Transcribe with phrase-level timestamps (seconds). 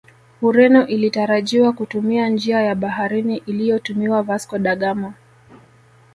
[0.41, 5.13] Ureno ilitarajiwa kutumia njia ya baharini iliyotumiwa Vasco da Ghama